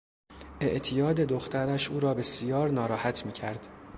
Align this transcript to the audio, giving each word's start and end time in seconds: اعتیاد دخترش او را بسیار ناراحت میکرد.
اعتیاد 0.61 1.15
دخترش 1.15 1.89
او 1.89 1.99
را 1.99 2.13
بسیار 2.13 2.69
ناراحت 2.69 3.25
میکرد. 3.25 3.67